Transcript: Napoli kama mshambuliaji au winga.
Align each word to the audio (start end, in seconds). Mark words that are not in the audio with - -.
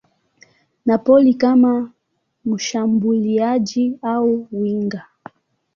Napoli 0.85 1.33
kama 1.33 1.91
mshambuliaji 2.45 3.99
au 4.01 4.47
winga. 4.51 5.05